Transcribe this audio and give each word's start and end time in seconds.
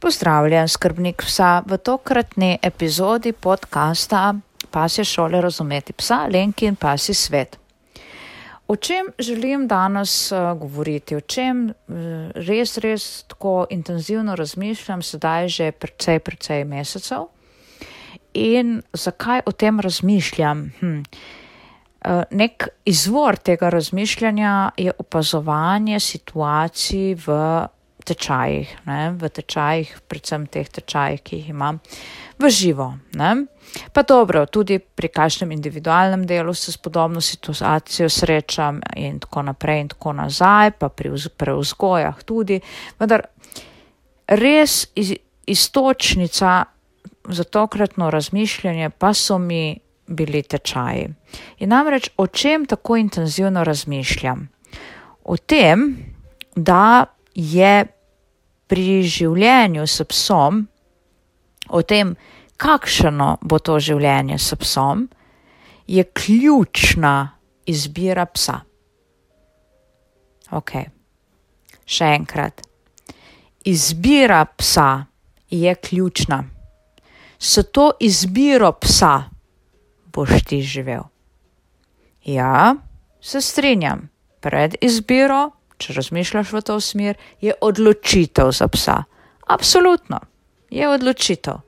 Pozdravljen, 0.00 0.68
skrbnik 0.68 1.22
psa 1.28 1.62
v 1.68 1.76
tokratni 1.76 2.54
epizodi 2.62 3.32
podcasta 3.32 4.34
Pasje 4.70 5.04
šole 5.04 5.40
razumeti 5.40 5.92
psa, 5.92 6.26
Lenki 6.32 6.66
in 6.66 6.76
pasji 6.76 7.14
svet. 7.14 7.58
O 8.68 8.76
čem 8.76 9.10
želim 9.18 9.66
danes 9.68 10.32
uh, 10.32 10.38
govoriti, 10.58 11.16
o 11.16 11.20
čem 11.20 11.66
uh, 11.68 11.96
res, 12.34 12.78
res 12.78 13.24
tako 13.28 13.66
intenzivno 13.70 14.34
razmišljam, 14.34 15.02
sedaj 15.02 15.48
že 15.48 15.72
precej, 15.72 16.18
precej 16.18 16.64
mesecev 16.64 17.26
in 18.32 18.80
zakaj 18.92 19.42
o 19.46 19.52
tem 19.52 19.80
razmišljam? 19.80 20.72
Hm. 20.80 20.96
Uh, 20.96 22.22
nek 22.30 22.68
izvor 22.84 23.36
tega 23.36 23.68
razmišljanja 23.68 24.70
je 24.76 24.92
opazovanje 24.98 26.00
situacij 26.00 27.14
v 27.26 27.36
tečajih, 28.04 28.68
ne, 28.86 29.12
v 29.18 29.28
tečajih, 29.28 29.92
predvsem 30.08 30.46
teh 30.46 30.68
tečajih, 30.68 31.22
ki 31.22 31.36
jih 31.36 31.48
imam 31.52 31.80
v 32.38 32.50
živo. 32.50 32.94
Ne. 33.14 33.46
Pa 33.92 34.02
dobro, 34.02 34.46
tudi 34.46 34.78
pri 34.78 35.08
kakšnem 35.08 35.52
individualnem 35.52 36.26
delu 36.26 36.54
se 36.54 36.72
s 36.72 36.76
podobno 36.76 37.20
situacijo 37.20 38.08
srečam 38.08 38.80
in 38.96 39.20
tako 39.20 39.42
naprej 39.42 39.80
in 39.80 39.88
tako 39.88 40.12
nazaj, 40.12 40.70
pa 40.78 40.88
pri 40.88 41.12
preuzgojah 41.36 42.24
tudi. 42.24 42.60
Vendar 42.98 43.26
res 44.26 44.88
iz, 44.94 45.14
istočnica 45.46 46.64
za 47.28 47.44
tokratno 47.44 48.10
razmišljanje 48.10 48.90
pa 48.90 49.14
so 49.14 49.38
mi 49.38 49.78
bili 50.06 50.42
tečaji. 50.42 51.08
In 51.58 51.68
namreč 51.68 52.10
o 52.16 52.26
čem 52.26 52.66
tako 52.66 52.96
intenzivno 52.96 53.64
razmišljam? 53.64 54.48
O 55.24 55.36
tem, 55.36 55.96
da 56.56 57.06
je 57.34 57.86
pri 58.70 59.02
življenju 59.02 59.86
s 59.86 60.04
psom, 60.06 60.62
o 61.70 61.82
tem, 61.82 62.14
kakšno 62.60 63.36
bo 63.42 63.58
to 63.58 63.78
življenje 63.82 64.38
s 64.38 64.54
psom, 64.62 65.08
je 65.90 66.04
ključna 66.06 67.14
izbira 67.66 68.26
psa. 68.30 68.60
Ok, 70.54 70.72
še 71.86 72.12
enkrat. 72.14 72.62
Izbira 73.66 74.44
psa 74.58 75.06
je 75.50 75.74
ključna. 75.74 76.44
S 77.38 77.64
to 77.72 77.90
izbiro 78.00 78.72
psa 78.78 79.30
boš 80.12 80.42
ti 80.46 80.62
živel. 80.62 81.02
Ja, 82.24 82.74
se 83.20 83.40
strinjam, 83.40 84.08
pred 84.40 84.74
izbiro 84.80 85.50
če 85.80 85.96
razmišljaš 85.96 86.52
v 86.52 86.62
to 86.66 86.76
smer, 86.80 87.18
je 87.40 87.54
odločitev 87.60 88.52
za 88.52 88.68
psa. 88.68 89.00
Absolutno, 89.48 90.20
je 90.70 90.88
odločitev. 90.88 91.58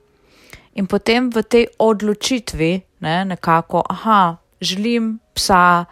In 0.79 0.87
potem 0.89 1.29
v 1.29 1.43
tej 1.43 1.65
odločitvi, 1.77 2.71
ne, 3.05 3.17
nekako, 3.25 3.83
aha, 3.89 4.37
želim 4.61 5.19
psa, 5.33 5.85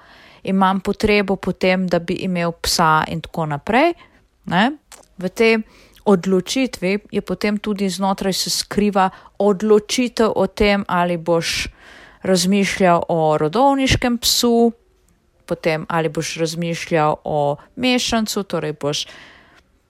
imam 0.44 0.80
potrebo 0.82 1.36
potem, 1.36 1.86
da 1.88 2.00
bi 2.00 2.22
imel 2.26 2.54
psa, 2.62 3.04
in 3.08 3.22
tako 3.22 3.46
naprej. 3.46 3.94
Ne, 4.50 4.72
v 5.22 5.30
tej 5.30 5.62
odločitvi 6.06 7.14
je 7.14 7.22
potem 7.22 7.58
tudi 7.62 7.90
znotraj 7.90 8.34
se 8.34 8.50
skriva 8.50 9.10
odločitev 9.38 10.34
o 10.36 10.48
tem, 10.48 10.86
ali 10.88 11.18
boš 11.18 11.68
razmišljal 12.24 13.06
o 13.10 13.38
rodovniškem 13.38 14.18
psu, 14.18 14.72
potem 15.52 15.86
ali 15.90 16.10
boš 16.10 16.38
razmišljal 16.40 17.16
o 17.24 17.56
mešancu, 17.76 18.44
torej 18.44 18.74
boš 18.80 19.06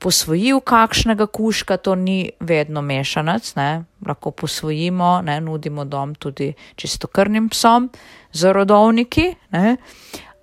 posvojil 0.02 0.60
kakšnega 0.66 1.28
kuška, 1.30 1.78
to 1.78 1.94
ni 1.96 2.32
vedno 2.40 2.82
mešanac, 2.82 3.54
ne? 3.56 3.84
lahko 4.08 4.32
posvojimo, 4.32 5.22
ne? 5.22 5.38
nudimo 5.42 5.86
dom 5.86 6.16
tudi 6.16 6.54
čistokrvnim 6.76 7.50
psom 7.54 7.90
za 8.34 8.52
rodovniki, 8.52 9.28
ne? 9.52 9.76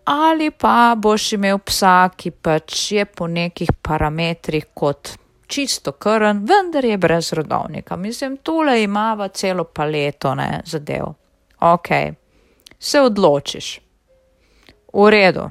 ali 0.04 0.50
pa 0.50 0.94
boš 0.96 1.32
imel 1.34 1.58
psa, 1.58 2.10
ki 2.16 2.30
pač 2.30 2.92
je 2.92 3.04
po 3.04 3.26
nekih 3.26 3.74
parametrih 3.82 4.70
kot 4.74 5.16
čisto 5.48 5.92
krn, 5.92 6.44
vendar 6.46 6.84
je 6.84 6.98
brez 6.98 7.32
rodovnika. 7.32 7.96
Mislim, 7.96 8.36
tole 8.36 8.82
imava 8.82 9.28
celo 9.28 9.64
paleto 9.64 10.34
ne, 10.38 10.62
zadev. 10.64 11.10
Ok, 11.60 11.88
se 12.78 13.00
odločiš. 13.00 13.87
V 14.92 15.10
redu. 15.10 15.50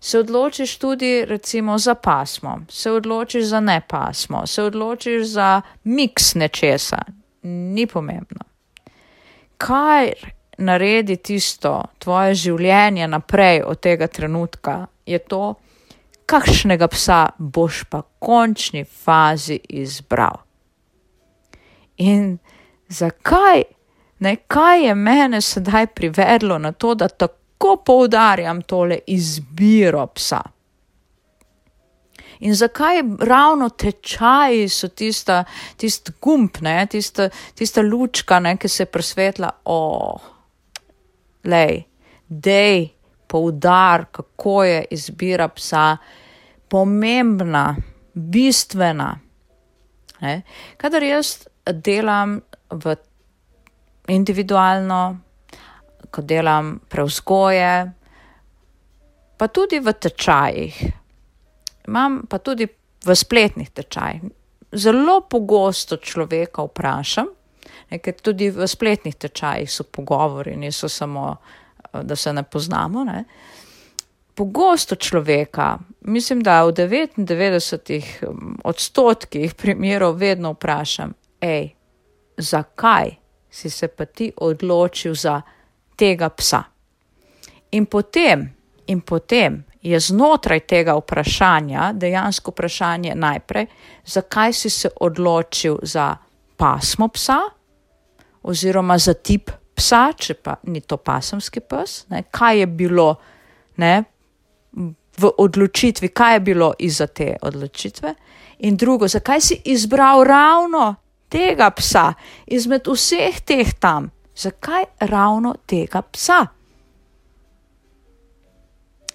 Se 0.00 0.18
odločiš 0.18 0.78
tudi 0.78 1.24
recimo 1.24 1.78
za 1.78 1.94
pasmo, 1.94 2.60
se 2.68 2.90
odločiš 2.90 3.44
za 3.44 3.60
ne 3.60 3.80
pasmo, 3.88 4.46
se 4.46 4.62
odločiš 4.62 5.26
za 5.26 5.62
miks 5.84 6.34
nečesa, 6.34 6.98
ni 7.42 7.86
pomembno. 7.86 8.44
Kaj 9.56 10.12
naredi 10.58 11.16
tisto 11.16 11.82
tvoje 11.98 12.34
življenje 12.34 13.08
naprej 13.08 13.62
od 13.62 13.80
tega 13.80 14.06
trenutka, 14.06 14.86
je 15.06 15.18
to, 15.18 15.54
kakšnega 16.26 16.88
psa 16.88 17.20
boš 17.38 17.84
pa 17.90 18.02
v 18.02 18.08
končni 18.18 18.84
fazi 18.84 19.60
izbral. 19.68 20.42
In 21.96 22.38
zakaj, 22.88 23.64
ne, 24.18 24.36
kaj 24.36 24.86
je 24.86 24.94
mene 24.94 25.40
sedaj 25.40 25.86
privedlo 25.86 26.58
na 26.58 26.72
to, 26.72 26.94
da 26.94 27.08
tako 27.08 27.45
kako 27.58 27.76
poudarjam 27.76 28.62
tole 28.62 28.98
izbiro 29.06 30.06
psa. 30.06 30.42
In 32.40 32.54
zakaj 32.54 33.02
ravno 33.20 33.68
tečaji 33.68 34.68
so 34.68 34.88
tista, 34.88 35.44
tista 35.76 36.12
gumb, 36.22 36.50
ne, 36.60 36.86
tista, 36.86 37.30
tista 37.54 37.80
lučka, 37.82 38.40
ne, 38.40 38.56
ki 38.56 38.68
se 38.68 38.84
presvetla, 38.84 39.50
o, 39.64 39.78
oh, 39.78 40.20
lej, 41.44 41.82
dej, 42.28 42.88
poudar, 43.26 44.04
kako 44.12 44.64
je 44.64 44.84
izbira 44.90 45.48
psa 45.48 45.96
pomembna, 46.68 47.76
bistvena. 48.14 49.18
Ne. 50.20 50.42
Kadar 50.76 51.02
jaz 51.02 51.46
delam 51.72 52.40
v 52.70 52.96
individualno, 54.08 55.16
ko 56.10 56.22
delam 56.22 56.80
preuzgoje, 56.88 57.92
pa 59.36 59.48
tudi 59.48 59.80
v 59.80 59.92
tečajih. 59.92 60.76
Imam 61.86 62.24
pa 62.28 62.38
tudi 62.38 62.66
v 63.04 63.14
spletnih 63.14 63.70
tečajih. 63.70 64.22
Zelo 64.72 65.20
pogosto 65.30 65.96
človeka 65.96 66.66
vprašam, 66.66 67.28
ker 67.90 68.14
tudi 68.22 68.50
v 68.50 68.66
spletnih 68.66 69.14
tečajih 69.14 69.70
so 69.70 69.84
pogovori, 69.84 70.56
niso 70.56 70.88
samo, 70.88 71.36
eh, 71.36 72.02
da 72.02 72.16
se 72.16 72.32
ne 72.32 72.42
poznamo. 72.42 73.04
Ne. 73.04 73.24
Pogosto 74.34 74.96
človeka, 74.96 75.78
mislim, 76.00 76.42
da 76.42 76.64
v 76.64 76.72
99 76.72 78.22
mm, 78.22 78.60
odstotkih 78.64 79.54
primerov 79.54 80.16
vedno 80.16 80.52
vprašam, 80.52 81.14
hej, 81.40 81.70
zakaj 82.36 83.16
si 83.50 83.70
se 83.70 83.88
pa 83.88 84.04
ti 84.04 84.32
odločil 84.36 85.14
za 85.14 85.40
tega 85.96 86.28
psa. 86.28 86.62
In 87.70 87.86
potem, 87.86 88.46
in 88.86 89.00
potem 89.00 89.64
je 89.82 90.00
znotraj 90.00 90.60
tega 90.66 90.96
vprašanja 90.96 91.92
dejansko 91.92 92.50
vprašanje 92.50 93.14
najprej, 93.14 93.66
zakaj 94.04 94.52
si 94.52 94.70
se 94.70 94.90
odločil 95.00 95.78
za 95.82 96.16
pasmo 96.56 97.08
psa 97.08 97.38
oziroma 98.42 98.98
za 98.98 99.14
tip 99.14 99.50
psa, 99.74 100.12
če 100.16 100.34
pa 100.34 100.56
ni 100.62 100.80
to 100.80 100.96
pasemski 100.96 101.60
pes, 101.60 102.04
ne, 102.10 102.22
kaj 102.30 102.60
je 102.60 102.66
bilo 102.66 103.08
ne, 103.76 104.04
v 105.16 105.30
odločitvi, 105.38 106.08
kaj 106.08 106.34
je 106.34 106.40
bilo 106.40 106.72
iza 106.78 107.06
te 107.06 107.36
odločitve. 107.42 108.14
In 108.68 108.76
drugo, 108.76 109.08
zakaj 109.08 109.40
si 109.40 109.60
izbral 109.64 110.24
ravno 110.24 110.94
tega 111.28 111.70
psa 111.70 112.12
izmed 112.46 112.86
vseh 112.88 113.40
teh 113.40 113.74
tam, 113.80 114.10
zakaj 114.36 114.84
ravno 115.00 115.54
tega 115.66 116.02
psa? 116.02 116.46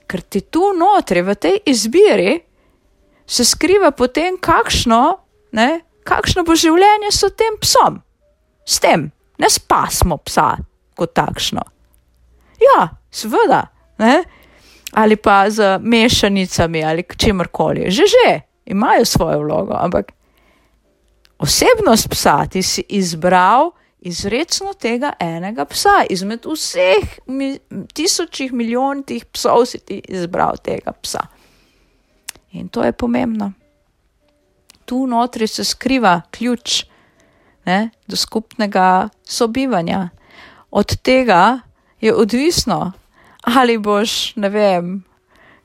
Ker 0.08 0.22
ti 0.22 0.42
tu 0.42 0.74
notri, 0.76 1.22
v 1.22 1.36
tej 1.36 1.62
izbiri, 1.66 2.34
se 3.26 3.46
skriva 3.46 3.92
potem, 3.96 4.36
kakšno, 4.42 5.02
ne, 5.56 5.70
kakšno 6.04 6.44
bo 6.44 6.58
življenje 6.58 7.12
s 7.14 7.30
tem 7.38 7.56
psom, 7.62 8.02
s 8.68 8.82
tem, 8.84 9.08
ne 9.40 9.50
spasmo 9.50 10.18
psa 10.26 10.58
kot 11.00 11.14
takšno. 11.16 11.64
Ja, 12.62 12.90
seveda, 13.12 13.70
ali 14.92 15.16
pa 15.16 15.50
z 15.50 15.80
mešanicami 15.80 16.84
ali 16.84 17.06
čemorkoli, 17.08 17.92
že 17.92 18.06
že. 18.06 18.42
Imajo 18.66 19.06
svojo 19.06 19.40
vlogo, 19.42 19.74
ampak 19.74 20.14
osebnost 21.42 22.10
psa 22.10 22.46
ti 22.46 22.62
si 22.64 22.86
izbral 22.88 23.74
izrecno 24.02 24.74
tega 24.74 25.14
enega 25.20 25.66
psa, 25.66 26.02
izmed 26.10 26.46
vseh 26.46 27.20
mi, 27.28 27.54
tisočih 27.94 28.54
milijonih 28.54 29.26
psov 29.26 29.66
si 29.70 29.80
ti 29.80 30.02
izbral 30.10 30.58
tega 30.58 30.92
psa. 30.92 31.28
In 32.52 32.68
to 32.70 32.84
je 32.84 32.92
pomembno. 32.92 33.54
tu 34.86 35.08
notri 35.08 35.48
se 35.48 35.64
skriva 35.64 36.22
ključ 36.32 36.84
ne, 37.66 37.90
do 38.08 38.16
skupnega 38.16 39.10
sobivanja. 39.24 40.10
Od 40.72 40.98
tega 41.02 41.60
je 42.02 42.16
odvisno, 42.16 42.92
ali 43.42 43.78
boš, 43.78 44.36
ne 44.36 44.50
vem, 44.50 45.04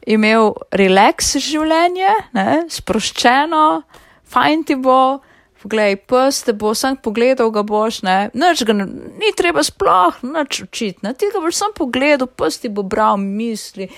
imel 0.06 0.53
relaks 0.71 1.37
življenje, 1.43 2.12
ne, 2.33 2.67
sproščeno, 2.71 3.83
fajn 4.31 4.65
ti 4.65 4.77
bo, 4.77 5.19
poglej, 5.67 5.97
pes 6.07 6.43
te 6.47 6.53
bo 6.53 6.75
sam 6.75 6.97
pogledal, 6.97 7.51
ga 7.51 7.63
boš, 7.67 8.03
ne, 8.07 8.31
nič 8.35 8.63
ga 8.63 8.73
ni 8.73 9.33
treba 9.37 9.65
sploh 9.67 10.23
nič 10.23 10.63
učiti, 10.63 11.03
ne, 11.03 11.15
ti 11.15 11.27
ga 11.33 11.43
boš 11.43 11.59
sam 11.59 11.75
pogledal, 11.75 12.29
pes 12.31 12.61
ti 12.63 12.69
bo 12.69 12.83
bral 12.87 13.19
misli. 13.19 13.89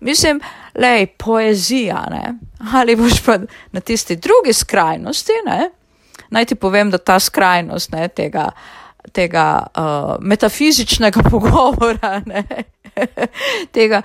Mislim, 0.00 0.40
lej, 0.74 1.06
poezija, 1.18 2.02
ne, 2.10 2.34
ali 2.74 2.96
boš 2.96 3.22
pa 3.22 3.38
na 3.72 3.80
tisti 3.80 4.16
drugi 4.16 4.52
skrajnosti, 4.52 5.38
ne, 5.46 5.70
naj 6.30 6.50
ti 6.50 6.54
povem, 6.58 6.90
da 6.90 6.98
ta 6.98 7.20
skrajnost, 7.20 7.92
ne, 7.92 8.08
tega, 8.08 8.50
tega 9.12 9.46
uh, 9.70 10.16
metafizičnega 10.20 11.22
pogovora, 11.30 12.18
ne, 12.26 12.42
tega, 13.70 14.02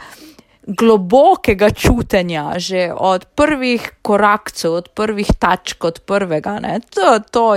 globokega 0.69 1.71
čutenja, 1.71 2.59
že 2.61 2.89
od 2.93 3.25
prvih 3.35 3.91
korakcev, 4.01 4.73
od 4.73 4.89
prvih 4.93 5.27
tačk, 5.39 5.83
od 5.83 5.99
prvega. 6.05 6.59
To, 6.93 7.19
to, 7.31 7.55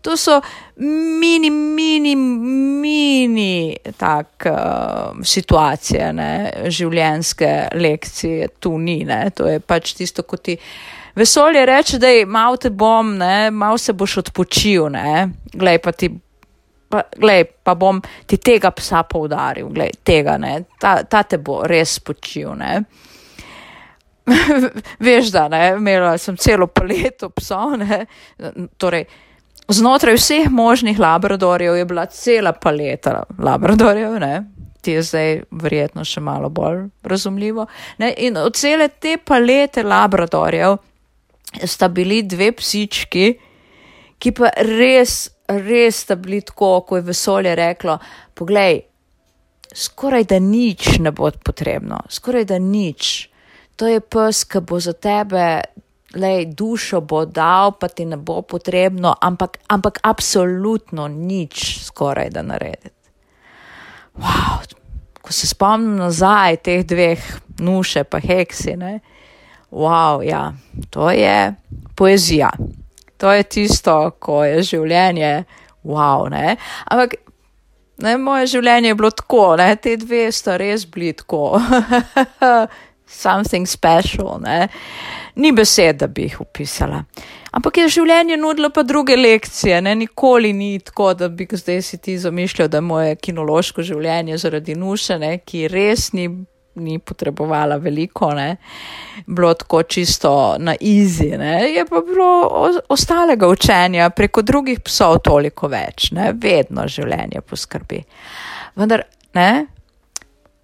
to 0.00 0.16
so 0.16 0.40
mini, 1.20 1.50
mini, 1.50 2.16
mini 2.16 3.76
tak, 3.96 4.46
uh, 4.46 5.24
situacije, 5.24 6.12
ne? 6.12 6.32
življenjske 6.68 7.52
lekcije, 7.74 8.48
tu 8.60 8.78
ni. 8.78 9.02
Ne? 9.04 9.30
To 9.36 9.48
je 9.48 9.60
pač 9.60 9.94
tisto, 9.96 10.22
kot 10.22 10.44
ti. 10.48 10.56
Vesolje 11.16 11.64
reče, 11.66 11.98
da 11.98 12.08
malo 12.26 12.56
te 12.56 12.70
bom, 12.70 13.16
malo 13.52 13.78
se 13.78 13.92
boš 13.92 14.20
odpočil, 14.22 14.86
glej 15.52 15.80
pa 15.82 15.92
ti 15.92 16.12
pa, 16.90 17.04
glej, 17.16 17.44
pa 17.64 17.74
bom 17.78 18.00
ti 18.26 18.40
tega 18.42 18.72
psa 18.74 19.04
poudaril, 19.06 19.70
glej, 19.70 19.94
tega, 20.04 20.36
ne, 20.42 20.64
ta, 20.80 21.00
ta 21.06 21.22
te 21.22 21.38
bo 21.38 21.62
res 21.68 21.98
počil, 22.02 22.52
ne. 22.58 22.80
Veš, 25.06 25.32
da, 25.34 25.46
ne, 25.50 25.64
imela 25.78 26.16
sem 26.18 26.36
celo 26.38 26.66
paleto 26.66 27.30
psov, 27.34 27.78
ne, 27.80 28.04
torej, 28.78 29.06
znotraj 29.70 30.18
vseh 30.18 30.50
možnih 30.50 30.98
labradorjev 30.98 31.76
je 31.78 31.84
bila 31.84 32.06
cela 32.06 32.52
paleta 32.52 33.22
labradorjev, 33.38 34.18
ne, 34.22 34.34
ti 34.80 34.96
je 34.96 35.02
zdaj 35.06 35.34
verjetno 35.50 36.04
še 36.04 36.22
malo 36.24 36.48
bolj 36.50 36.88
razumljivo, 37.02 37.66
ne, 38.02 38.14
in 38.18 38.38
od 38.40 38.56
cele 38.56 38.88
te 38.88 39.16
palete 39.24 39.82
labradorjev 39.86 40.78
sta 41.66 41.88
bili 41.88 42.22
dve 42.22 42.52
psički, 42.56 43.34
ki 44.20 44.32
pa 44.36 44.50
res 44.56 45.30
res 45.58 46.04
sta 46.04 46.16
bili 46.16 46.40
tako, 46.40 46.80
ko 46.86 46.96
je 46.96 47.02
vesolje 47.02 47.54
reklo: 47.54 47.98
Poglej, 48.34 48.80
skoraj 49.74 50.24
da 50.24 50.38
nič 50.38 50.98
ne 50.98 51.12
bo 51.12 51.30
potrebno, 51.44 52.00
skoraj 52.08 52.44
da 52.44 52.58
nič. 52.58 53.28
To 53.76 53.88
je 53.88 54.00
pes, 54.00 54.44
ki 54.44 54.60
bo 54.60 54.80
za 54.80 54.92
tebe, 54.92 55.62
lej, 56.14 56.50
dušo 56.52 57.00
bo 57.00 57.24
dal, 57.24 57.72
pa 57.80 57.88
ti 57.88 58.04
ne 58.04 58.16
bo 58.16 58.42
potrebno, 58.42 59.14
ampak, 59.20 59.58
ampak 59.68 60.00
absolutno 60.02 61.08
nič 61.08 61.80
skoraj 61.86 62.30
da 62.30 62.42
narediti. 62.42 62.96
Wow, 64.20 64.66
ko 65.22 65.32
se 65.32 65.46
spomnim 65.46 65.96
nazaj 65.96 66.60
teh 66.66 66.84
dveh 66.84 67.22
nuše, 67.62 68.04
pa 68.04 68.20
heksine, 68.20 69.00
wow, 69.70 70.20
ja, 70.20 70.52
to 70.90 71.10
je 71.10 71.54
poezija 71.96 72.50
to 73.20 73.32
je 73.32 73.42
tisto, 73.42 73.96
ko 74.18 74.40
je 74.44 74.62
življenje, 74.72 75.32
wow, 75.84 76.28
ne. 76.32 76.56
Ampak 76.88 77.18
ne, 78.00 78.16
moje 78.20 78.48
življenje 78.54 78.92
je 78.92 78.98
bilo 78.98 79.10
tako, 79.12 79.44
ne, 79.60 79.74
te 79.76 79.96
dve 80.00 80.28
sta 80.32 80.56
res 80.60 80.86
bili 80.88 81.12
tako, 81.16 81.60
something 83.22 83.68
special, 83.68 84.38
ne. 84.40 84.68
Ni 85.40 85.52
besed, 85.52 86.00
da 86.00 86.08
bi 86.08 86.28
jih 86.28 86.40
opisala. 86.42 87.02
Ampak 87.56 87.80
je 87.80 87.88
življenje 87.96 88.38
nudilo 88.38 88.70
pa 88.70 88.84
druge 88.86 89.16
lekcije, 89.18 89.80
ne, 89.82 89.96
nikoli 89.98 90.52
ni 90.54 90.78
tako, 90.84 91.12
da 91.18 91.28
bi 91.28 91.48
zdaj 91.50 91.82
si 91.82 91.98
ti 91.98 92.16
zamišljal, 92.18 92.70
da 92.70 92.78
je 92.78 92.86
moje 92.86 93.16
kinološko 93.18 93.82
življenje 93.82 94.38
zaradi 94.38 94.78
nušene, 94.78 95.36
ki 95.44 95.66
res 95.68 96.12
ni 96.14 96.28
ni 96.74 96.98
potrebovala 96.98 97.76
veliko, 97.76 98.30
ne, 98.34 98.56
bilo 99.26 99.54
tako 99.54 99.82
čisto 99.82 100.56
na 100.58 100.74
izi, 100.80 101.30
ne, 101.38 101.72
je 101.72 101.84
pa 101.86 102.00
bilo 102.06 102.50
ostalega 102.88 103.48
učenja 103.48 104.10
preko 104.10 104.42
drugih 104.42 104.80
psov 104.80 105.18
toliko 105.24 105.68
več, 105.68 106.10
ne, 106.12 106.32
vedno 106.32 106.86
življenje 106.88 107.40
poskrbi. 107.40 108.02
Vendar, 108.76 109.04
ne, 109.34 109.50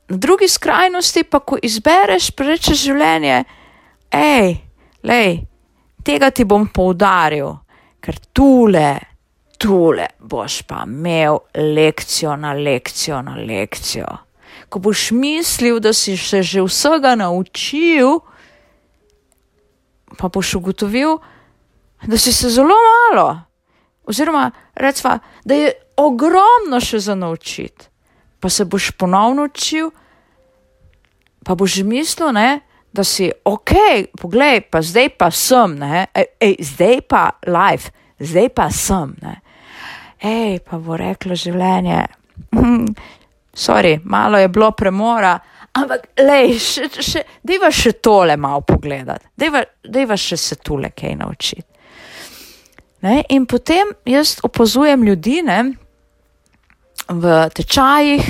na 0.08 0.16
drugi 0.16 0.48
skrajnosti 0.48 1.24
pa, 1.24 1.40
ko 1.40 1.58
izbereš 1.62 2.30
preče 2.38 2.74
življenje, 2.78 3.42
hej, 4.14 4.54
lej, 5.02 5.40
tega 6.06 6.30
ti 6.30 6.46
bom 6.46 6.68
poudaril, 6.70 7.50
ker 8.00 8.20
tule, 8.32 8.92
tule 9.58 10.06
boš 10.20 10.60
pa 10.68 10.84
imel 10.86 11.40
lekcijo 11.74 12.36
na 12.38 12.52
lekcijo 12.54 13.22
na 13.24 13.34
lekcijo 13.40 14.25
ko 14.68 14.78
boš 14.78 15.10
mislil, 15.10 15.80
da 15.80 15.92
si 15.92 16.16
se 16.16 16.42
že 16.42 16.62
vsega 16.62 17.14
naučil, 17.14 18.20
pa 20.18 20.28
boš 20.28 20.54
ugotovil, 20.54 21.18
da 22.06 22.18
si 22.18 22.32
se 22.32 22.50
zelo 22.50 22.74
malo, 22.74 23.40
oziroma 24.04 24.50
recva, 24.74 25.18
da 25.44 25.54
je 25.54 25.72
ogromno 25.96 26.80
še 26.80 27.00
za 27.00 27.14
naučiti. 27.14 27.88
Pa 28.40 28.48
se 28.48 28.64
boš 28.64 28.90
ponovno 28.90 29.48
učil, 29.48 29.90
pa 31.44 31.54
boš 31.54 31.80
mislil, 31.82 32.32
ne, 32.32 32.60
da 32.92 33.04
si 33.04 33.30
ok, 33.44 33.72
poglej, 34.20 34.60
pa 34.70 34.82
zdaj 34.82 35.08
pa 35.18 35.30
sem, 35.30 35.78
ne, 35.78 36.06
ej, 36.14 36.26
ej, 36.40 36.54
zdaj 36.60 37.00
pa 37.08 37.30
life, 37.46 37.92
zdaj 38.18 38.48
pa 38.48 38.70
sem, 38.70 39.14
ne. 39.22 39.40
Ej, 40.20 40.60
pa 40.64 40.78
bo 40.80 40.96
reklo 40.96 41.36
življenje. 41.36 42.06
Sorry, 43.56 44.00
malo 44.04 44.38
je 44.38 44.48
bilo 44.48 44.70
premora, 44.76 45.38
ampak 45.72 46.08
lej, 46.20 46.58
še, 46.60 46.88
še, 47.00 47.22
dejva 47.44 47.70
še 47.72 47.96
tole 48.04 48.36
malo 48.36 48.60
pogledati, 48.66 49.32
dejva, 49.36 49.64
dejva 49.82 50.16
še 50.20 50.36
se 50.36 50.58
tule 50.60 50.92
kaj 50.96 51.16
naučiti. 51.16 51.68
Ne? 53.06 53.22
In 53.36 53.46
potem 53.46 53.92
jaz 54.08 54.36
opazujem 54.44 55.04
ljudi 55.04 55.40
ne, 55.46 55.60
v 57.08 57.34
tečajih, 57.54 58.28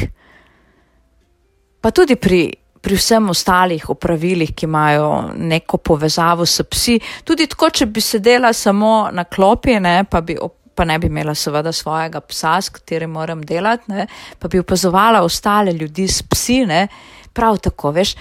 pa 1.80 1.92
tudi 1.94 2.16
pri, 2.20 2.42
pri 2.82 2.98
vsem 2.98 3.30
ostalih 3.32 3.88
opravilih, 3.90 4.52
ki 4.54 4.66
imajo 4.66 5.08
neko 5.38 5.78
povezavo 5.78 6.46
s 6.46 6.66
psi, 6.70 6.98
tudi 7.24 7.46
tako, 7.50 7.70
če 7.70 7.86
bi 7.86 8.02
sedela 8.04 8.52
samo 8.52 9.08
na 9.12 9.24
klopi, 9.24 9.78
ne, 9.80 10.02
pa 10.10 10.20
bi 10.20 10.36
pa 10.76 10.84
ne 10.84 10.98
bi 10.98 11.08
imela 11.08 11.34
seveda 11.34 11.72
svojega 11.72 12.20
psa, 12.20 12.60
s 12.60 12.68
katerim 12.68 13.10
moram 13.16 13.42
delati, 13.42 13.90
ne, 13.92 14.06
pa 14.38 14.48
bi 14.48 14.60
opazovala 14.60 15.22
ostale 15.24 15.72
ljudi 15.72 16.08
s 16.08 16.22
psi, 16.22 16.62
ne, 16.68 16.86
prav 17.32 17.58
tako, 17.64 17.94
veš, 17.96 18.14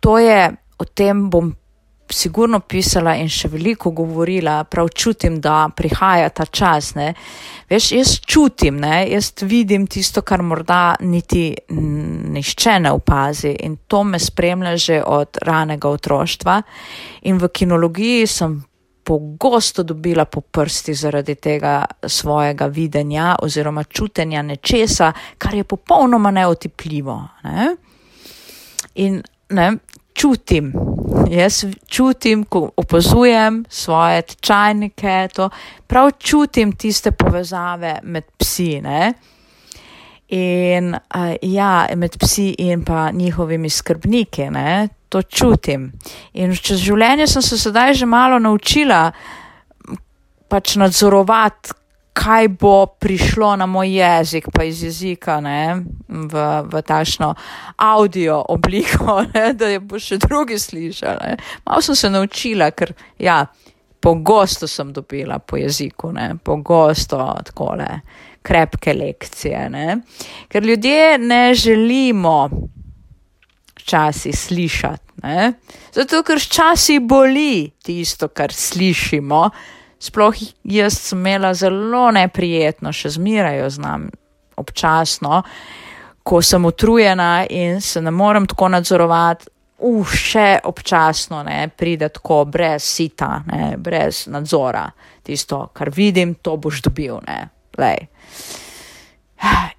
to 0.00 0.18
je, 0.18 0.52
o 0.78 0.84
tem 0.84 1.30
bom 1.30 1.54
sigurno 2.12 2.60
pisala 2.60 3.16
in 3.18 3.28
še 3.32 3.48
veliko 3.50 3.90
govorila, 3.90 4.60
prav 4.70 4.88
čutim, 4.94 5.40
da 5.42 5.66
prihaja 5.74 6.30
ta 6.30 6.46
čas, 6.46 6.92
ne, 6.94 7.08
veš, 7.70 7.90
jaz 7.96 8.14
čutim, 8.22 8.78
ne, 8.82 9.00
jaz 9.10 9.32
vidim 9.42 9.88
tisto, 9.90 10.22
kar 10.22 10.42
morda 10.46 10.94
niti 11.00 11.48
nišče 12.36 12.78
ne 12.84 12.94
opazi 12.94 13.56
in 13.66 13.78
to 13.88 14.04
me 14.04 14.22
spremlja 14.22 14.76
že 14.76 15.02
od 15.02 15.42
ranega 15.42 15.90
otroštva. 15.90 16.60
In 17.26 17.42
v 17.42 17.50
kinologiji 17.50 18.26
sem 18.30 18.60
pogosto 19.06 19.82
dobila 19.82 20.24
po 20.24 20.40
prsti 20.40 20.94
zaradi 20.94 21.34
tega 21.34 21.84
svojega 22.02 22.66
videnja 22.66 23.36
oziroma 23.42 23.84
čutenja 23.84 24.42
nečesa, 24.42 25.12
kar 25.38 25.54
je 25.54 25.64
popolnoma 25.64 26.30
neotipljivo. 26.30 27.28
Ne? 27.44 27.76
In 28.94 29.22
ne, 29.48 29.68
čutim, 30.14 30.72
jaz 31.30 31.64
čutim, 31.88 32.44
ko 32.44 32.70
opazujem 32.76 33.64
svoje 33.68 34.22
tečajnike, 34.22 35.28
to 35.34 35.50
prav 35.86 36.10
čutim 36.18 36.72
tiste 36.72 37.12
povezave 37.12 38.00
med 38.02 38.24
psi. 38.38 38.80
Ne? 38.82 39.12
In 40.34 40.94
uh, 40.94 41.34
ja, 41.42 41.86
med 41.94 42.18
psi 42.18 42.54
in 42.58 42.82
pa 42.84 43.10
njihovimi 43.10 43.70
skrbniki, 43.70 44.50
ne, 44.50 44.88
to 45.16 45.22
čutim. 45.22 45.90
In 46.36 46.52
čez 46.52 46.84
življenje 46.84 47.26
sem 47.30 47.42
se 47.42 47.58
sedaj 47.58 47.94
že 47.96 48.06
malo 48.06 48.38
naučila 48.38 49.08
pač 50.48 50.76
nadzorovati, 50.76 51.74
kaj 52.16 52.48
bo 52.60 52.86
prišlo 52.86 53.50
na 53.60 53.66
moj 53.68 53.90
jezik, 53.92 54.46
pa 54.52 54.64
iz 54.64 54.80
jezika, 54.82 55.36
ne, 55.44 55.84
v, 56.08 56.44
v 56.64 56.82
tašno 56.86 57.34
audio 57.76 58.38
obliko, 58.54 59.20
ne, 59.34 59.50
da 59.52 59.72
je 59.74 59.80
bo 59.80 60.00
še 60.00 60.20
drugi 60.22 60.58
slišali. 60.58 61.36
Malo 61.66 61.84
sem 61.84 61.98
se 61.98 62.10
naučila, 62.12 62.70
ker 62.72 62.94
ja, 63.20 63.42
pogosto 64.00 64.68
sem 64.68 64.94
dobila 64.96 65.38
po 65.38 65.60
jeziku, 65.60 66.12
ne? 66.12 66.36
pogosto 66.44 67.20
takole 67.44 68.00
krepke 68.46 68.94
lekcije, 68.94 69.68
ne? 69.72 70.00
ker 70.48 70.64
ljudje 70.64 71.18
ne 71.18 71.42
želimo 71.54 72.48
včasih 73.86 74.34
slišati, 74.34 75.22
ne? 75.22 75.52
zato 75.94 76.22
ker 76.26 76.42
včasih 76.42 77.00
boli 77.06 77.70
tisto, 77.86 78.28
kar 78.28 78.52
slišimo. 78.52 79.46
Sploh 80.02 80.34
jaz 80.66 80.98
sem 80.98 81.22
imela 81.22 81.54
zelo 81.54 82.10
neprijetno, 82.12 82.92
še 82.92 83.14
zmerajo 83.14 83.70
znam 83.70 84.10
občasno, 84.58 85.40
ko 86.26 86.42
sem 86.42 86.64
utrujena 86.66 87.46
in 87.48 87.80
se 87.80 88.02
ne 88.02 88.10
morem 88.10 88.44
tako 88.50 88.68
nadzorovati, 88.74 89.48
uh, 89.78 90.12
še 90.12 90.60
občasno 90.64 91.42
ne, 91.46 91.68
pride 91.68 92.08
tako 92.08 92.44
brez 92.50 92.82
sita, 92.82 93.42
ne, 93.46 93.76
brez 93.78 94.26
nadzora. 94.32 94.86
Tisto, 95.22 95.68
kar 95.74 95.90
vidim, 95.90 96.36
to 96.42 96.56
boš 96.56 96.82
dobil. 96.86 97.20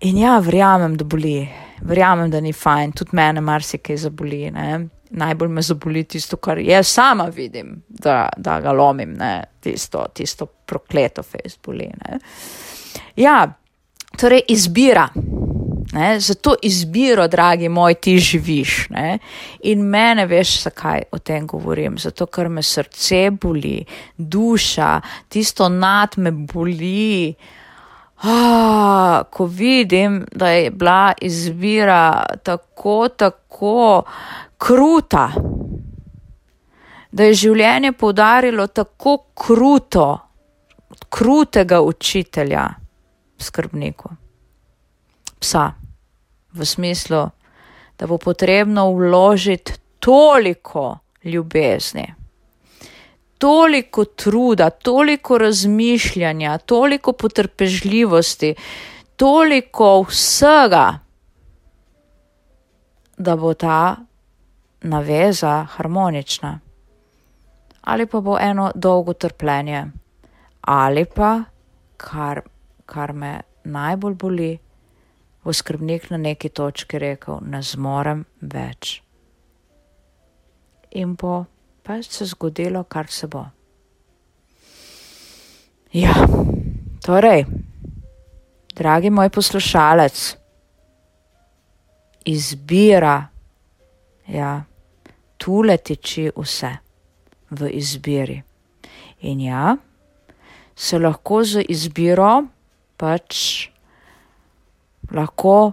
In 0.01 0.17
ja, 0.17 0.37
verjamem, 0.43 0.97
da 0.97 1.05
boli, 1.07 1.47
verjamem, 1.81 2.31
da 2.31 2.41
ni 2.41 2.53
fajn, 2.53 2.91
tudi 2.91 3.15
mene 3.17 3.41
marsikaj 3.41 3.97
zaboli. 3.97 4.47
Ne. 4.51 4.87
Najbolj 5.09 5.49
me 5.49 5.61
zaboli 5.63 6.03
tisto, 6.03 6.37
kar 6.37 6.59
jaz 6.59 6.87
sama 6.91 7.29
vidim, 7.31 7.77
da, 7.87 8.27
da 8.37 8.59
ga 8.59 8.73
lomim, 8.75 9.13
ne. 9.15 9.43
tisto, 9.63 10.05
tisto 10.13 10.45
prokleto 10.45 11.23
Facebook. 11.23 11.75
Ja, 13.15 13.53
torej 14.17 14.41
izbira. 14.47 15.07
Ne? 15.93 16.19
Zato 16.19 16.55
izbiro, 16.61 17.27
dragi 17.27 17.69
moj, 17.69 17.93
ti 17.93 18.17
živiš. 18.19 18.89
Ne? 18.89 19.19
In 19.63 19.81
mene 19.81 20.25
veš, 20.25 20.61
zakaj 20.63 21.03
o 21.11 21.19
tem 21.19 21.47
govorim. 21.47 21.97
Zato, 21.97 22.25
ker 22.25 22.49
me 22.49 22.63
srce 22.63 23.29
boli, 23.31 23.79
duša, 24.17 25.01
tisto 25.29 25.69
nad 25.69 26.17
me 26.17 26.31
boli. 26.31 27.35
Ah, 29.17 29.23
ko 29.23 29.45
vidim, 29.45 30.25
da 30.31 30.49
je 30.49 30.71
bila 30.71 31.13
izbira 31.21 32.25
tako, 32.43 33.09
tako 33.09 34.03
kruta, 34.57 35.31
da 37.11 37.23
je 37.23 37.33
življenje 37.33 37.91
poudarilo 37.91 38.67
tako 38.67 39.17
kruto, 39.33 40.19
krutega 41.09 41.81
učitelja, 41.81 42.67
skrbniku 43.37 44.09
psa, 45.39 45.71
v 46.53 46.65
smislu, 46.65 47.29
da 47.97 48.07
bo 48.07 48.17
potrebno 48.17 48.89
vložiti 48.93 49.73
toliko 49.99 50.97
ljubezni, 51.23 52.13
toliko 53.37 54.05
truda, 54.05 54.69
toliko 54.69 55.37
razmišljanja, 55.37 56.57
toliko 56.57 57.13
potrpežljivosti, 57.13 58.55
toliko 59.17 60.01
vsega, 60.01 60.99
da 63.17 63.35
bo 63.35 63.53
ta 63.53 63.95
naveza 64.81 65.65
harmonična. 65.69 66.59
Ali 67.81 68.05
pa 68.05 68.19
bo 68.19 68.37
eno 68.39 68.71
dolgo 68.75 69.13
trpljenje, 69.13 69.85
ali 70.61 71.05
pa, 71.05 71.43
kar, 71.97 72.41
kar 72.85 73.13
me 73.13 73.41
najbolj 73.63 74.13
boli, 74.13 74.57
bo 75.43 75.53
skrbnik 75.53 76.09
na 76.09 76.17
neki 76.17 76.49
točki 76.49 76.99
rekel: 76.99 77.39
Ne 77.41 77.61
zmorem 77.61 78.25
več. 78.41 79.01
In 80.91 81.15
bo 81.15 81.45
pa 81.83 82.01
se 82.03 82.25
zgodilo, 82.25 82.83
kar 82.83 83.07
se 83.07 83.27
bo. 83.27 83.45
Ja, 85.93 86.13
torej, 87.05 87.45
dragi 88.77 89.09
moj 89.09 89.29
poslušalec, 89.29 90.37
izbira, 92.25 93.27
ja, 94.27 94.63
tu 95.37 95.61
letiči 95.65 96.29
vse 96.35 96.69
v 97.49 97.69
izbiri. 97.73 98.41
In 99.25 99.41
ja, 99.41 99.77
se 100.75 100.99
lahko 100.99 101.41
z 101.43 101.63
izbiro 101.69 102.43
pač 102.97 103.69
lahko 105.09 105.71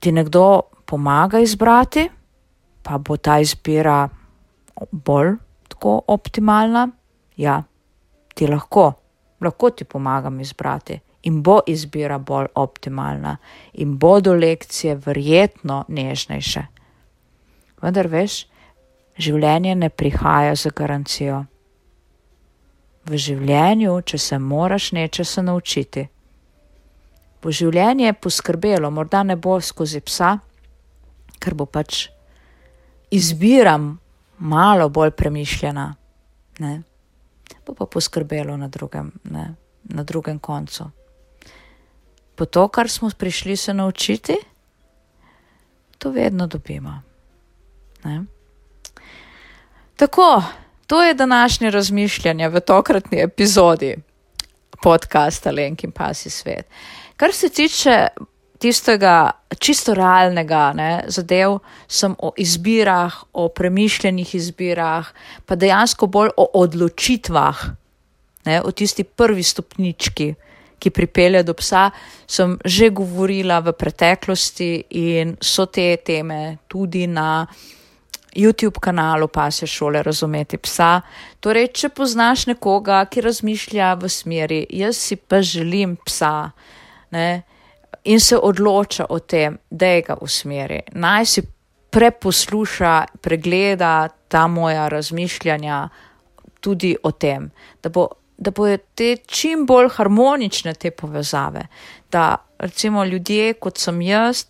ti 0.00 0.10
nekdo 0.12 0.62
pomaga 0.86 1.38
izbrati, 1.38 2.08
pa 2.82 2.98
bo 2.98 3.16
ta 3.16 3.38
izbira 3.38 4.08
bolj 4.90 5.36
tako 5.68 6.00
optimalna. 6.08 6.88
Ja, 7.36 7.62
ti 8.34 8.50
lahko, 8.50 8.88
lahko 9.40 9.70
ti 9.70 9.84
pomagam 9.84 10.40
izbrati 10.40 10.98
in 11.22 11.42
bo 11.42 11.60
izbira 11.66 12.18
bolj 12.18 12.46
optimalna 12.54 13.36
in 13.72 13.96
bodo 13.98 14.34
lekcije 14.34 14.94
verjetno 14.94 15.84
nežnejše. 15.88 16.62
Vendar 17.82 18.08
veš, 18.08 18.44
življenje 19.20 19.74
ne 19.74 19.88
prihaja 19.90 20.54
za 20.54 20.72
garancijo. 20.76 21.44
V 23.08 23.16
življenju, 23.16 24.00
če 24.04 24.18
se 24.18 24.38
moraš 24.38 24.90
nečesa 24.96 25.42
naučiti, 25.42 26.06
bo 27.40 27.52
življenje 27.52 28.12
poskrbelo, 28.20 28.90
morda 28.92 29.22
ne 29.24 29.36
bo 29.36 29.56
skozi 29.60 30.02
psa, 30.04 30.34
ker 31.40 31.56
bo 31.56 31.66
pač 31.66 32.06
izbira 33.10 33.78
malo 34.38 34.88
bolj 34.88 35.10
premišljena, 35.16 35.88
ne? 36.60 36.72
bo 37.66 37.74
pa 37.74 37.86
poskrbelo 37.86 38.56
na 38.56 38.68
drugem, 38.68 39.12
ne? 39.24 39.54
na 39.84 40.04
drugem 40.04 40.38
koncu. 40.38 40.90
Po 42.40 42.46
to, 42.46 42.68
kar 42.68 42.88
smo 42.88 43.10
prišli 43.18 43.56
se 43.56 43.74
naučiti, 43.74 44.36
to 45.98 46.10
vedno 46.10 46.46
dobimo. 46.46 47.02
Ne? 48.04 48.24
Tako, 49.96 50.42
to 50.86 51.02
je 51.02 51.14
današnje 51.14 51.70
razmišljanje 51.70 52.48
v 52.48 52.60
tokratni 52.60 53.20
epizodi 53.22 53.96
podcasta 54.82 55.50
Lenkin 55.50 55.90
Pasi 55.92 56.30
svet. 56.30 56.66
Kar 57.16 57.32
se 57.32 57.48
tiče 57.48 58.06
tistega 58.58 59.30
čisto 59.58 59.94
realnega 59.94 60.72
ne, 60.72 61.04
zadev, 61.06 61.58
sem 61.88 62.14
o 62.18 62.32
izbirah, 62.36 63.14
o 63.32 63.48
premišljenih 63.48 64.34
izbirah, 64.34 65.12
pa 65.46 65.56
dejansko 65.56 66.06
bolj 66.06 66.30
o 66.36 66.50
odločitvah, 66.54 67.64
ne, 68.44 68.62
o 68.62 68.70
tisti 68.70 69.04
prvi 69.04 69.42
stopnički, 69.42 70.34
ki 70.80 70.90
pripelje 70.90 71.42
do 71.44 71.54
psa, 71.54 71.90
sem 72.26 72.56
že 72.64 72.90
govorila 72.90 73.60
v 73.60 73.76
preteklosti 73.76 74.72
in 74.96 75.36
so 75.40 75.66
te 75.66 75.96
teme 76.04 76.58
tudi 76.68 77.06
na. 77.06 77.46
YouTube 78.30 78.78
kanalu 78.78 79.26
Pasje 79.28 79.66
šole 79.66 80.02
razumeti 80.02 80.58
psa. 80.58 81.00
Torej, 81.40 81.72
če 81.74 81.88
poznaš 81.90 82.44
nekoga, 82.46 83.02
ki 83.10 83.24
razmišlja 83.26 83.94
v 83.98 84.08
smeri, 84.08 84.60
jaz 84.70 85.00
si 85.02 85.16
pa 85.16 85.40
želim 85.42 85.96
psa, 86.06 86.52
ne, 87.10 87.42
in 88.04 88.20
se 88.20 88.38
odloča 88.38 89.06
o 89.08 89.18
tem, 89.18 89.58
da 89.70 89.86
je 89.86 90.02
ga 90.02 90.16
usmeri. 90.22 90.80
Naj 90.94 91.26
si 91.26 91.42
preposluša, 91.90 93.18
pregleda 93.20 94.08
ta 94.28 94.46
moja 94.46 94.88
razmišljanja 94.88 95.88
tudi 96.60 96.96
o 97.02 97.10
tem, 97.10 97.50
da, 97.82 97.88
bo, 97.88 98.08
da 98.40 98.50
bojo 98.50 98.78
te 98.94 99.16
čim 99.26 99.66
bolj 99.66 99.88
harmonične 99.92 100.74
te 100.74 100.90
povezave, 100.90 101.66
da 102.12 102.36
recimo 102.58 103.04
ljudje, 103.04 103.52
kot 103.54 103.78
sem 103.78 104.02
jaz, 104.02 104.44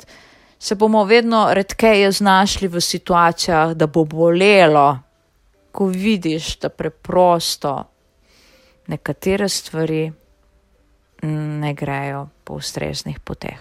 se 0.59 0.75
bomo 0.75 1.05
vedno 1.05 1.49
redkeje 1.53 2.13
znašli 2.13 2.69
v 2.69 2.81
situacijah, 2.81 3.75
da 3.75 3.87
bo 3.87 4.05
bolelo, 4.05 4.99
ko 5.73 5.87
vidiš, 5.87 6.59
da 6.59 6.69
preprosto 6.69 7.85
nekatere 8.87 9.49
stvari 9.49 10.13
ne 11.23 11.75
grejo 11.75 12.29
po 12.45 12.55
ustreznih 12.55 13.21
poteh. 13.21 13.59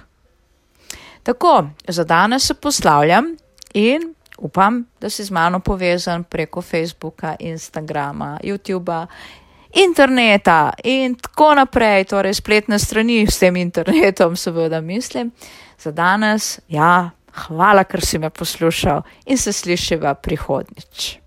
Tako, 1.23 1.69
za 1.87 2.03
danes 2.03 2.47
se 2.47 2.53
poslavljam 2.53 3.25
in 3.73 4.13
upam, 4.37 4.85
da 5.01 5.09
si 5.09 5.23
z 5.23 5.31
mano 5.31 5.59
povezan 5.59 6.23
preko 6.23 6.61
Facebooka, 6.61 7.35
Instagrama, 7.39 8.39
YouTuba, 8.43 9.05
interneta 9.73 10.73
in 10.83 11.15
tako 11.15 11.53
naprej, 11.55 12.05
torej 12.09 12.33
spletne 12.33 12.79
strani 12.79 13.27
s 13.27 13.39
tem 13.39 13.55
internetom, 13.55 14.35
seveda 14.35 14.81
mislim. 14.81 15.31
Za 15.79 15.91
danes, 15.91 16.59
ja, 16.67 17.09
hvala, 17.47 17.83
ker 17.83 18.05
si 18.05 18.19
me 18.19 18.29
poslušal 18.29 19.01
in 19.25 19.37
se 19.37 19.53
slišiva 19.53 20.13
prihodnič. 20.13 21.19